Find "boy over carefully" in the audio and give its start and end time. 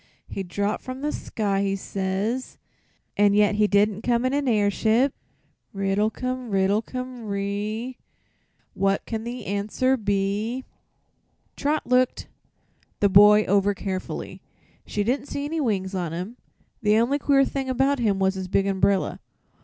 13.09-14.41